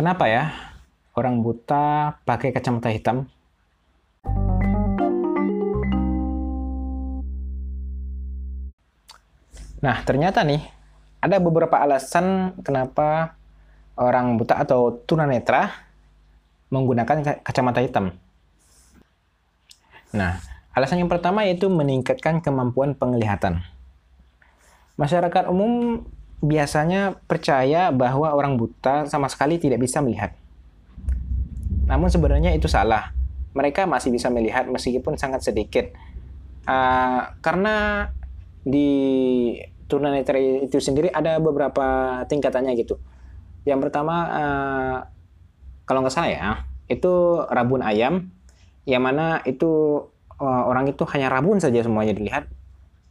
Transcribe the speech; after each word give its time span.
Kenapa 0.00 0.32
ya 0.32 0.48
orang 1.12 1.44
buta 1.44 2.16
pakai 2.24 2.56
kacamata 2.56 2.88
hitam? 2.88 3.28
Nah, 9.84 10.00
ternyata 10.08 10.40
nih 10.40 10.64
ada 11.20 11.36
beberapa 11.36 11.76
alasan 11.76 12.56
kenapa 12.64 13.36
orang 14.00 14.40
buta 14.40 14.64
atau 14.64 15.04
tunanetra 15.04 15.68
menggunakan 16.72 17.44
kacamata 17.44 17.84
hitam. 17.84 18.16
Nah, 20.16 20.40
alasan 20.72 21.04
yang 21.04 21.12
pertama 21.12 21.44
yaitu 21.44 21.68
meningkatkan 21.68 22.40
kemampuan 22.40 22.96
penglihatan. 22.96 23.60
Masyarakat 24.96 25.52
umum 25.52 26.08
biasanya 26.40 27.20
percaya 27.28 27.92
bahwa 27.92 28.32
orang 28.32 28.56
buta 28.56 29.04
sama 29.08 29.28
sekali 29.28 29.60
tidak 29.60 29.80
bisa 29.80 30.00
melihat. 30.00 30.32
Namun 31.84 32.08
sebenarnya 32.08 32.56
itu 32.56 32.66
salah. 32.66 33.12
Mereka 33.52 33.84
masih 33.84 34.08
bisa 34.14 34.32
melihat 34.32 34.64
meskipun 34.68 35.20
sangat 35.20 35.44
sedikit. 35.44 35.92
Uh, 36.64 37.34
karena 37.44 38.08
di 38.64 39.56
tunanetra 39.90 40.38
itu 40.38 40.78
sendiri 40.78 41.10
ada 41.10 41.36
beberapa 41.42 42.20
tingkatannya 42.30 42.72
gitu. 42.78 42.96
Yang 43.66 43.90
pertama 43.90 44.14
uh, 44.30 44.96
kalau 45.84 46.06
nggak 46.06 46.14
salah 46.14 46.30
ya 46.30 46.50
itu 46.86 47.42
rabun 47.50 47.82
ayam, 47.82 48.30
yang 48.86 49.02
mana 49.02 49.42
itu 49.46 50.02
uh, 50.38 50.62
orang 50.66 50.90
itu 50.90 51.02
hanya 51.14 51.30
rabun 51.30 51.62
saja 51.62 51.82
semuanya 51.82 52.14
dilihat, 52.14 52.50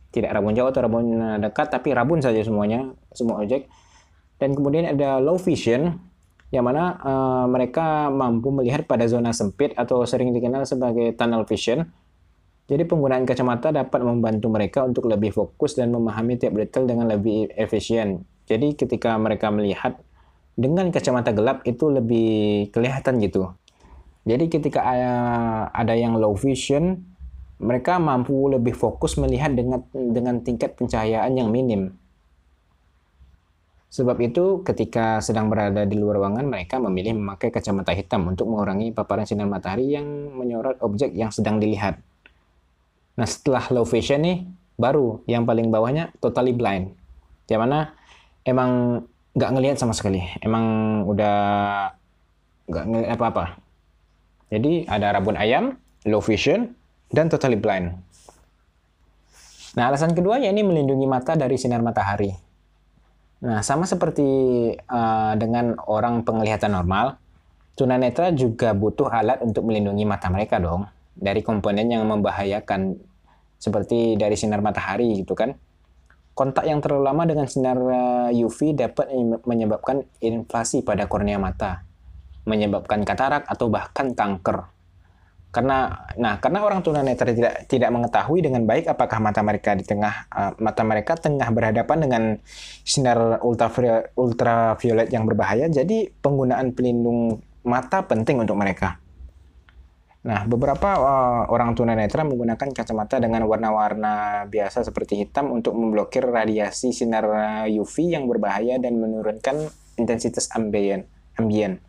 tidak 0.09 0.33
rabun 0.33 0.57
jauh 0.57 0.69
atau 0.69 0.81
rabun 0.85 1.17
dekat, 1.41 1.69
tapi 1.69 1.93
rabun 1.93 2.19
saja 2.19 2.41
semuanya 2.41 2.93
semua 3.13 3.41
objek. 3.41 3.69
Dan 4.39 4.55
kemudian 4.55 4.87
ada 4.89 5.19
low 5.19 5.37
vision, 5.37 5.99
yang 6.49 6.65
mana 6.65 6.97
uh, 7.03 7.45
mereka 7.45 8.09
mampu 8.09 8.49
melihat 8.49 8.87
pada 8.89 9.05
zona 9.05 9.35
sempit 9.35 9.75
atau 9.77 10.01
sering 10.07 10.33
dikenal 10.33 10.65
sebagai 10.65 11.13
tunnel 11.13 11.45
vision 11.45 11.85
jadi 12.69 12.85
penggunaan 12.85 13.25
kacamata 13.25 13.73
dapat 13.73 13.97
membantu 14.05 14.45
mereka 14.53 14.85
untuk 14.85 15.09
lebih 15.09 15.33
fokus 15.33 15.73
dan 15.73 15.89
memahami 15.89 16.37
tiap 16.37 16.53
detail 16.53 16.85
dengan 16.85 17.09
lebih 17.09 17.49
efisien. 17.57 18.29
Jadi 18.45 18.77
ketika 18.77 19.17
mereka 19.17 19.49
melihat 19.49 19.97
dengan 20.53 20.93
kacamata 20.93 21.33
gelap 21.33 21.65
itu 21.65 21.89
lebih 21.89 22.69
kelihatan 22.69 23.17
gitu. 23.25 23.49
Jadi 24.29 24.53
ketika 24.53 24.85
ada 25.73 25.97
yang 25.97 26.21
low 26.21 26.37
vision, 26.37 27.08
mereka 27.59 27.99
mampu 27.99 28.47
lebih 28.47 28.71
fokus 28.71 29.19
melihat 29.19 29.51
dengan 29.51 29.83
dengan 29.91 30.39
tingkat 30.39 30.79
pencahayaan 30.79 31.35
yang 31.35 31.51
minim. 31.51 31.91
Sebab 33.89 34.21
itu, 34.21 34.61
ketika 34.61 35.17
sedang 35.17 35.49
berada 35.49 35.81
di 35.81 35.97
luar 35.97 36.21
ruangan, 36.21 36.45
mereka 36.45 36.77
memilih 36.77 37.17
memakai 37.17 37.49
kacamata 37.49 37.89
hitam 37.91 38.21
untuk 38.29 38.45
mengurangi 38.45 38.93
paparan 38.93 39.25
sinar 39.25 39.49
matahari 39.49 39.97
yang 39.97 40.05
menyorot 40.37 40.77
objek 40.85 41.09
yang 41.17 41.33
sedang 41.33 41.57
dilihat. 41.57 41.97
Nah 43.17 43.27
setelah 43.27 43.65
low 43.73 43.83
vision 43.83 44.23
nih, 44.23 44.45
baru 44.79 45.19
yang 45.27 45.43
paling 45.43 45.67
bawahnya 45.73 46.13
totally 46.23 46.55
blind. 46.55 46.93
Yang 47.49 47.61
mana 47.65 47.79
emang 48.45 49.03
nggak 49.35 49.51
ngelihat 49.57 49.77
sama 49.81 49.91
sekali. 49.91 50.23
Emang 50.39 50.63
udah 51.09 51.35
nggak 52.69 52.85
ngelihat 52.87 53.17
apa-apa. 53.17 53.45
Jadi 54.53 54.85
ada 54.85 55.17
rabun 55.17 55.35
ayam, 55.35 55.75
low 56.05 56.21
vision, 56.21 56.77
dan 57.09 57.27
totally 57.27 57.57
blind. 57.57 57.97
Nah 59.77 59.83
alasan 59.89 60.17
kedua 60.17 60.41
ya 60.41 60.49
ini 60.49 60.65
melindungi 60.65 61.05
mata 61.05 61.37
dari 61.37 61.57
sinar 61.57 61.81
matahari. 61.85 62.33
Nah 63.45 63.61
sama 63.61 63.85
seperti 63.85 64.27
uh, 64.75 65.33
dengan 65.37 65.77
orang 65.85 66.25
penglihatan 66.25 66.73
normal, 66.73 67.21
tunanetra 67.77 68.33
juga 68.33 68.73
butuh 68.73 69.07
alat 69.07 69.39
untuk 69.45 69.63
melindungi 69.69 70.03
mata 70.03 70.27
mereka 70.27 70.57
dong 70.59 70.89
dari 71.15 71.39
komponen 71.39 71.87
yang 71.87 72.03
membahayakan 72.07 72.99
seperti 73.59 74.15
dari 74.15 74.35
sinar 74.39 74.63
matahari 74.63 75.19
gitu 75.21 75.35
kan. 75.35 75.53
Kontak 76.35 76.63
yang 76.63 76.79
terlalu 76.79 77.03
lama 77.03 77.23
dengan 77.27 77.47
sinar 77.51 77.75
eh, 78.31 78.43
UV 78.47 78.71
dapat 78.79 79.11
menyebabkan 79.43 80.07
inflasi 80.23 80.87
pada 80.87 81.11
kornea 81.11 81.35
mata, 81.35 81.83
menyebabkan 82.47 83.03
katarak 83.03 83.43
atau 83.43 83.67
bahkan 83.67 84.15
kanker. 84.15 84.78
Karena 85.49 86.05
nah 86.13 86.37
karena 86.37 86.61
orang 86.61 86.85
tunanetra 86.85 87.33
tidak 87.33 87.65
tidak 87.65 87.89
mengetahui 87.89 88.45
dengan 88.45 88.69
baik 88.69 88.85
apakah 88.85 89.17
mata 89.17 89.41
mereka 89.41 89.73
di 89.73 89.81
tengah 89.81 90.29
uh, 90.29 90.53
mata 90.61 90.85
mereka 90.85 91.17
tengah 91.17 91.49
berhadapan 91.49 91.97
dengan 92.05 92.23
sinar 92.85 93.41
ultraviolet, 93.41 94.13
ultraviolet 94.13 95.09
yang 95.09 95.25
berbahaya, 95.25 95.65
jadi 95.65 96.13
penggunaan 96.21 96.77
pelindung 96.77 97.41
mata 97.65 98.05
penting 98.05 98.45
untuk 98.45 98.61
mereka. 98.61 99.01
Nah, 100.19 100.43
beberapa 100.45 100.99
uh, 100.99 101.43
orang 101.47 101.73
tunanetra 101.73 102.27
menggunakan 102.27 102.69
kacamata 102.75 103.17
dengan 103.17 103.47
warna-warna 103.47 104.45
biasa 104.51 104.83
seperti 104.83 105.25
hitam 105.25 105.49
untuk 105.49 105.73
memblokir 105.73 106.27
radiasi 106.27 106.91
sinar 106.91 107.25
UV 107.65 108.19
yang 108.19 108.27
berbahaya 108.27 108.77
dan 108.77 108.99
menurunkan 108.99 109.71
intensitas 109.95 110.51
ambien. 110.53 111.07
ambien. 111.39 111.79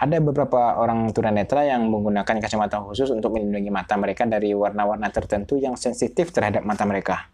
Ada 0.00 0.16
beberapa 0.24 0.80
orang 0.80 1.12
tunanetra 1.12 1.68
yang 1.68 1.84
menggunakan 1.92 2.40
kacamata 2.40 2.80
khusus 2.80 3.12
untuk 3.12 3.36
melindungi 3.36 3.68
mata 3.68 4.00
mereka 4.00 4.24
dari 4.24 4.56
warna-warna 4.56 5.12
tertentu 5.12 5.60
yang 5.60 5.76
sensitif 5.76 6.32
terhadap 6.32 6.64
mata 6.64 6.88
mereka. 6.88 7.28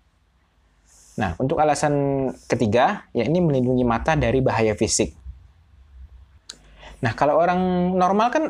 Nah, 1.16 1.38
untuk 1.38 1.62
alasan 1.62 2.28
ketiga, 2.50 3.06
yakni 3.14 3.38
melindungi 3.38 3.86
mata 3.86 4.18
dari 4.18 4.42
bahaya 4.42 4.74
fisik. 4.74 5.14
Nah, 7.06 7.14
kalau 7.14 7.38
orang 7.38 7.60
normal 7.94 8.28
kan 8.34 8.44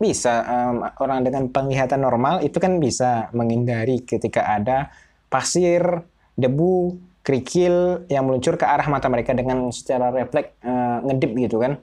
bisa 0.00 0.42
um, 0.48 0.76
orang 0.98 1.22
dengan 1.22 1.46
penglihatan 1.52 2.00
normal 2.00 2.40
itu 2.40 2.56
kan 2.56 2.80
bisa 2.80 3.28
menghindari 3.36 4.02
ketika 4.02 4.48
ada 4.48 4.88
pasir, 5.30 6.02
debu, 6.34 6.96
kerikil 7.20 8.08
yang 8.08 8.24
meluncur 8.24 8.56
ke 8.56 8.64
arah 8.64 8.88
mata 8.88 9.06
mereka 9.12 9.36
dengan 9.36 9.68
secara 9.70 10.08
refleks 10.10 10.56
uh, 10.64 11.04
ngedip 11.04 11.32
gitu 11.36 11.60
kan. 11.60 11.78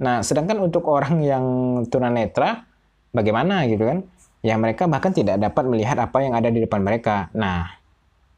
Nah, 0.00 0.24
sedangkan 0.24 0.56
untuk 0.64 0.88
orang 0.88 1.20
yang 1.20 1.44
tunanetra 1.92 2.64
bagaimana 3.12 3.68
gitu 3.68 3.84
kan? 3.84 4.00
Ya 4.40 4.56
mereka 4.56 4.88
bahkan 4.88 5.12
tidak 5.12 5.36
dapat 5.36 5.68
melihat 5.68 6.00
apa 6.00 6.24
yang 6.24 6.32
ada 6.32 6.48
di 6.48 6.64
depan 6.64 6.80
mereka. 6.80 7.28
Nah, 7.36 7.68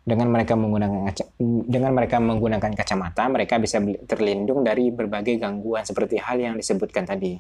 dengan 0.03 0.27
mereka 0.35 0.59
menggunakan 0.59 1.15
dengan 1.71 1.95
mereka 1.95 2.19
menggunakan 2.19 2.75
kacamata, 2.75 3.31
mereka 3.31 3.63
bisa 3.63 3.79
terlindung 4.11 4.67
dari 4.67 4.91
berbagai 4.91 5.39
gangguan 5.39 5.87
seperti 5.87 6.19
hal 6.19 6.43
yang 6.43 6.59
disebutkan 6.59 7.07
tadi. 7.07 7.39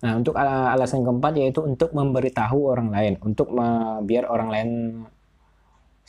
Nah, 0.00 0.16
untuk 0.16 0.38
alasan 0.38 1.02
keempat 1.02 1.34
yaitu 1.36 1.60
untuk 1.66 1.90
memberitahu 1.90 2.58
orang 2.70 2.94
lain, 2.94 3.18
untuk 3.26 3.50
biar 4.06 4.30
orang 4.30 4.48
lain 4.48 4.70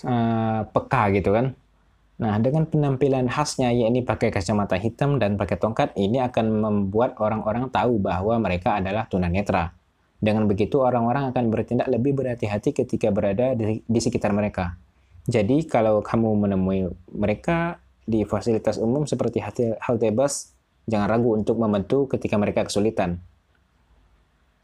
uh, 0.05 0.61
peka 0.69 1.09
gitu 1.17 1.33
kan. 1.33 1.57
Nah, 2.21 2.37
dengan 2.37 2.69
penampilan 2.69 3.25
khasnya 3.25 3.73
yakni 3.73 4.05
pakai 4.05 4.29
kacamata 4.29 4.77
hitam 4.77 5.17
dan 5.17 5.41
pakai 5.41 5.57
tongkat, 5.57 5.97
ini 5.97 6.21
akan 6.21 6.53
membuat 6.53 7.17
orang-orang 7.17 7.73
tahu 7.73 7.97
bahwa 7.97 8.37
mereka 8.37 8.77
adalah 8.77 9.09
tunanetra. 9.09 9.73
Dengan 10.21 10.45
begitu, 10.45 10.85
orang-orang 10.85 11.33
akan 11.33 11.49
bertindak 11.49 11.89
lebih 11.89 12.13
berhati-hati 12.13 12.77
ketika 12.77 13.09
berada 13.09 13.57
di, 13.57 13.81
di 13.81 13.99
sekitar 13.99 14.37
mereka. 14.37 14.77
Jadi, 15.25 15.65
kalau 15.65 16.05
kamu 16.05 16.45
menemui 16.45 16.93
mereka 17.09 17.81
di 18.05 18.21
fasilitas 18.21 18.77
umum 18.77 19.09
seperti 19.09 19.41
halte 19.81 20.13
bus, 20.13 20.53
jangan 20.85 21.09
ragu 21.09 21.33
untuk 21.33 21.57
membantu 21.57 22.05
ketika 22.05 22.37
mereka 22.37 22.69
kesulitan. 22.69 23.17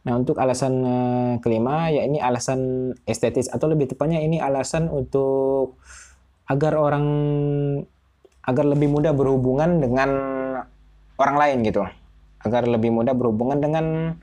Nah, 0.06 0.14
untuk 0.14 0.38
alasan 0.38 0.74
uh, 0.86 1.34
kelima, 1.42 1.90
ya 1.90 2.06
ini 2.06 2.22
alasan 2.22 2.94
estetis 3.10 3.50
atau 3.50 3.66
lebih 3.66 3.90
tepatnya 3.90 4.22
ini 4.22 4.38
alasan 4.38 4.94
untuk 4.94 5.82
agar 6.48 6.74
orang 6.80 7.06
agar 8.48 8.66
lebih 8.66 8.88
mudah 8.88 9.12
berhubungan 9.12 9.84
dengan 9.84 10.10
orang 11.20 11.36
lain 11.36 11.58
gitu. 11.68 11.84
Agar 12.44 12.64
lebih 12.64 12.96
mudah 12.96 13.12
berhubungan 13.12 13.60
dengan 13.60 14.16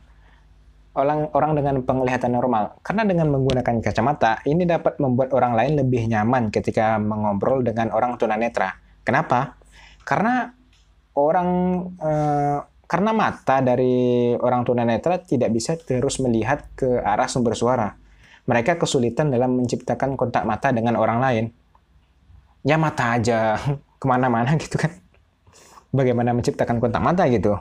orang 0.94 1.28
orang 1.34 1.52
dengan 1.58 1.84
penglihatan 1.84 2.32
normal. 2.32 2.81
Karena 2.81 3.04
dengan 3.04 3.28
menggunakan 3.34 3.82
kacamata, 3.82 4.40
ini 4.49 4.64
dapat 4.64 4.96
membuat 5.02 5.34
orang 5.37 5.52
lain 5.58 5.72
lebih 5.84 6.08
nyaman 6.08 6.49
ketika 6.49 6.96
mengobrol 6.96 7.60
dengan 7.60 7.93
orang 7.93 8.16
tunanetra. 8.16 8.78
Kenapa? 9.04 9.60
Karena 10.06 10.49
orang 11.19 11.49
uh, 11.99 12.58
karena 12.84 13.10
mata 13.10 13.58
dari 13.64 14.32
orang 14.38 14.62
tunanetra 14.62 15.19
tidak 15.20 15.50
bisa 15.50 15.75
terus 15.75 16.22
melihat 16.22 16.64
ke 16.78 17.02
arah 17.02 17.26
sumber 17.26 17.58
suara. 17.58 17.96
Mereka 18.44 18.76
kesulitan 18.76 19.32
dalam 19.32 19.56
menciptakan 19.56 20.20
kontak 20.20 20.44
mata 20.44 20.70
dengan 20.70 21.00
orang 21.00 21.19
lain. 21.19 21.44
Ya 22.64 22.81
mata 22.81 23.14
aja 23.14 23.61
ke 24.00 24.06
mana-mana 24.08 24.56
gitu 24.56 24.81
kan. 24.81 24.90
Bagaimana 25.94 26.34
menciptakan 26.34 26.82
kontak 26.82 27.05
mata 27.05 27.28
gitu. 27.31 27.55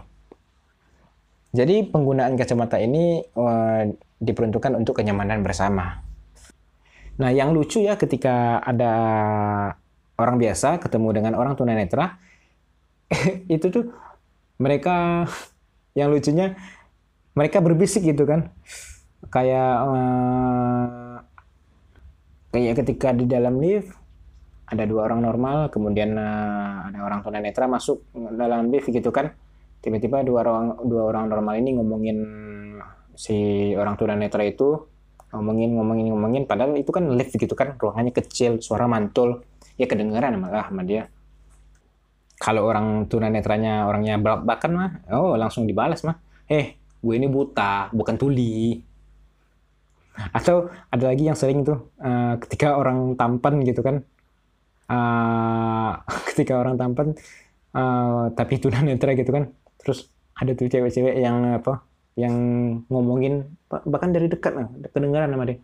Jadi 1.53 1.85
penggunaan 1.85 2.33
kacamata 2.33 2.81
ini 2.81 3.21
uh, 3.38 3.85
diperuntukkan 4.17 4.73
untuk 4.73 4.97
kenyamanan 4.97 5.45
bersama. 5.45 6.01
Nah 7.21 7.29
yang 7.29 7.53
lucu 7.53 7.85
ya 7.85 7.94
ketika 7.94 8.57
ada 8.65 8.91
orang 10.17 10.41
biasa 10.41 10.81
ketemu 10.81 11.21
dengan 11.21 11.33
orang 11.38 11.53
tunanetra, 11.53 12.17
itu 13.53 13.69
tuh 13.69 13.94
mereka 14.57 15.29
yang 16.00 16.09
lucunya 16.09 16.57
mereka 17.33 17.61
berbisik 17.61 18.05
gitu 18.05 18.25
kan 18.29 18.50
kayak 19.33 19.73
uh, 19.81 21.17
kayak 22.53 22.85
ketika 22.85 23.09
di 23.13 23.25
dalam 23.25 23.57
lift 23.57 23.89
ada 24.73 24.83
dua 24.89 25.05
orang 25.05 25.21
normal 25.21 25.69
kemudian 25.69 26.17
uh, 26.17 26.89
ada 26.89 26.99
orang 27.05 27.21
tunanetra 27.21 27.69
masuk 27.69 28.01
dalam 28.13 28.73
lift 28.73 28.89
gitu 28.89 29.13
kan. 29.13 29.31
Tiba-tiba 29.83 30.25
dua 30.25 30.41
orang 30.41 30.81
dua 30.81 31.01
orang 31.13 31.29
normal 31.29 31.59
ini 31.61 31.77
ngomongin 31.77 32.17
si 33.13 33.69
orang 33.77 33.93
tunanetra 33.93 34.41
itu 34.41 34.89
ngomongin 35.33 35.77
ngomongin 35.77 36.07
ngomongin 36.09 36.43
padahal 36.49 36.73
itu 36.77 36.89
kan 36.89 37.05
lift 37.13 37.33
gitu 37.37 37.53
kan 37.53 37.77
ruangannya 37.77 38.13
kecil 38.15 38.57
suara 38.59 38.89
mantul. 38.89 39.45
Ya 39.77 39.89
kedengeran 39.89 40.37
malah 40.37 40.69
sama 40.69 40.85
dia. 40.85 41.09
Kalau 42.37 42.65
orang 42.67 43.07
tunanetranya 43.09 43.89
orangnya 43.89 44.21
belakan 44.21 44.71
mah 44.73 44.89
oh 45.13 45.37
langsung 45.37 45.65
dibalas 45.65 46.05
mah. 46.05 46.17
Eh 46.49 46.77
gue 46.77 47.13
ini 47.13 47.27
buta 47.27 47.89
bukan 47.91 48.15
tuli. 48.15 48.77
Atau 50.13 50.69
ada 50.93 51.09
lagi 51.09 51.25
yang 51.25 51.33
sering 51.33 51.65
tuh 51.65 51.89
uh, 51.97 52.37
ketika 52.37 52.77
orang 52.77 53.17
tampan 53.17 53.65
gitu 53.65 53.81
kan 53.81 54.05
uh, 54.89 55.91
ketika 56.31 56.59
orang 56.59 56.75
tampan 56.75 57.15
uh, 57.75 58.31
tapi 58.33 58.59
tunanetra 58.59 59.13
gitu 59.15 59.31
kan. 59.31 59.51
Terus 59.80 60.09
ada 60.33 60.51
tuh 60.57 60.68
cewek-cewek 60.68 61.19
yang 61.19 61.44
apa 61.56 61.83
yang 62.13 62.35
ngomongin 62.88 63.50
bahkan 63.69 64.13
dari 64.13 64.30
dekat 64.30 64.53
lah 64.53 64.68
kedengaran 64.89 65.31
sama 65.33 65.45
dia. 65.50 65.57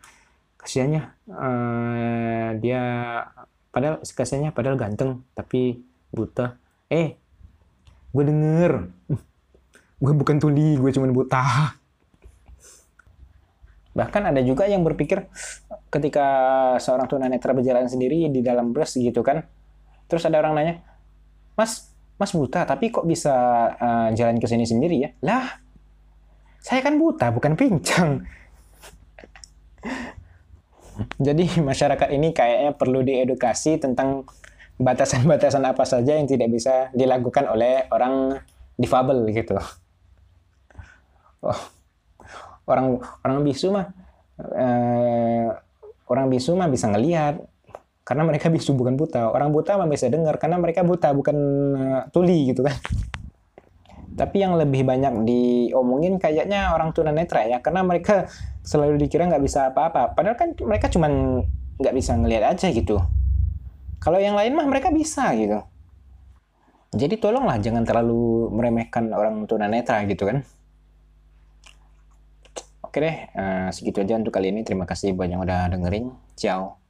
Kasihannya 0.60 1.02
uh, 1.32 2.50
dia 2.60 2.82
padahal 3.72 4.04
kasihannya 4.04 4.52
padahal 4.52 4.76
ganteng 4.76 5.24
tapi 5.34 5.80
buta. 6.12 6.60
Eh 6.90 7.16
gue 8.10 8.24
denger. 8.26 8.74
Gue 10.00 10.16
bukan 10.16 10.40
tuli 10.40 10.80
gue 10.80 10.96
cuma 10.96 11.12
buta 11.12 11.76
bahkan 13.98 14.26
ada 14.30 14.40
juga 14.46 14.70
yang 14.70 14.86
berpikir 14.86 15.26
ketika 15.90 16.28
seorang 16.78 17.10
tunanetra 17.10 17.52
berjalan 17.58 17.90
sendiri 17.90 18.30
di 18.30 18.46
dalam 18.46 18.72
bus 18.72 18.96
gitu 18.96 19.26
kan 19.26 19.44
terus 20.06 20.24
ada 20.30 20.38
orang 20.38 20.54
nanya 20.58 20.76
mas 21.58 21.92
mas 22.22 22.32
buta 22.32 22.64
tapi 22.70 22.94
kok 22.94 23.08
bisa 23.08 23.34
uh, 23.76 24.10
jalan 24.14 24.38
ke 24.38 24.46
sini 24.46 24.66
sendiri 24.70 24.96
ya 25.02 25.10
lah 25.26 25.70
saya 26.60 26.84
kan 26.84 27.00
buta, 27.00 27.32
bukan 27.32 27.56
pincang. 27.56 28.28
Jadi 31.26 31.48
masyarakat 31.64 32.12
ini 32.12 32.36
kayaknya 32.36 32.76
perlu 32.76 33.00
diedukasi 33.00 33.80
tentang 33.80 34.28
batasan-batasan 34.80 35.64
apa 35.64 35.84
saja 35.88 36.20
yang 36.20 36.28
tidak 36.28 36.52
bisa 36.52 36.92
dilakukan 36.92 37.48
oleh 37.48 37.88
orang 37.96 38.36
difabel 38.76 39.24
gitu. 39.32 39.56
Oh, 41.40 41.56
orang 42.70 43.02
orang 43.26 43.42
bisu 43.42 43.74
mah 43.74 43.90
eh, 44.40 45.50
orang 46.10 46.28
bisu 46.30 46.54
mah 46.54 46.70
bisa 46.70 46.88
ngelihat 46.90 47.42
karena 48.10 48.26
mereka 48.26 48.50
bisu 48.56 48.74
bukan 48.74 48.98
buta. 48.98 49.30
Orang 49.30 49.54
buta 49.54 49.78
mah 49.78 49.86
bisa 49.86 50.10
dengar 50.10 50.42
karena 50.42 50.58
mereka 50.58 50.82
buta 50.82 51.14
bukan 51.14 51.38
uh, 51.78 52.02
tuli 52.10 52.50
gitu 52.50 52.66
kan. 52.66 52.74
Tapi 54.18 54.42
yang 54.44 54.58
lebih 54.58 54.84
banyak 54.84 55.24
diomongin 55.24 56.20
kayaknya 56.20 56.76
orang 56.76 56.92
tunanetra 56.92 57.46
ya, 57.48 57.64
karena 57.64 57.86
mereka 57.88 58.28
selalu 58.68 59.00
dikira 59.00 59.30
nggak 59.30 59.44
bisa 59.46 59.72
apa-apa. 59.72 60.12
Padahal 60.12 60.36
kan 60.36 60.52
mereka 60.66 60.92
cuma 60.92 61.08
nggak 61.80 61.94
bisa 61.96 62.18
ngelihat 62.20 62.52
aja 62.52 62.68
gitu. 62.74 63.00
Kalau 64.04 64.20
yang 64.20 64.36
lain 64.36 64.58
mah 64.58 64.68
mereka 64.68 64.92
bisa 64.92 65.32
gitu. 65.38 65.64
Jadi 66.90 67.22
tolonglah 67.22 67.62
jangan 67.62 67.86
terlalu 67.86 68.50
meremehkan 68.50 69.14
orang 69.14 69.46
tunanetra 69.46 70.04
gitu 70.10 70.26
kan. 70.28 70.42
Oke 72.90 73.06
deh, 73.06 73.18
uh, 73.38 73.70
segitu 73.70 74.02
aja 74.02 74.18
untuk 74.18 74.34
kali 74.34 74.50
ini. 74.50 74.66
Terima 74.66 74.90
kasih 74.90 75.14
buat 75.14 75.30
yang 75.30 75.46
udah 75.46 75.70
dengerin. 75.70 76.10
Ciao. 76.34 76.89